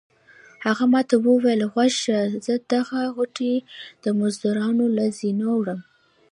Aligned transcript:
هغه 0.65 0.83
ما 0.93 1.01
ته 1.09 1.15
وویل 1.27 1.61
غوږ 1.71 1.91
شه 2.03 2.17
زه 2.45 2.53
دغه 2.73 3.01
غوټې 3.15 3.53
د 4.03 4.05
مزدورانو 4.19 4.85
له 4.97 5.05
زینو 5.17 5.49
وړم. 5.59 5.79